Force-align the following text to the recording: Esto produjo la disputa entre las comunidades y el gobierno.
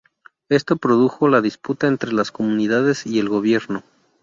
Esto 0.49 0.77
produjo 0.77 1.27
la 1.27 1.41
disputa 1.41 1.85
entre 1.85 2.11
las 2.11 2.31
comunidades 2.31 3.05
y 3.05 3.19
el 3.19 3.29
gobierno. 3.29 3.83